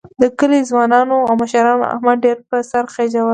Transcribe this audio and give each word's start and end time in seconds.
د 0.21 0.23
کلي 0.39 0.59
ځوانانو 0.69 1.17
او 1.27 1.33
مشرانو 1.41 1.89
احمد 1.93 2.17
ډېر 2.25 2.37
په 2.49 2.55
سر 2.69 2.83
خېجولی 2.93 3.29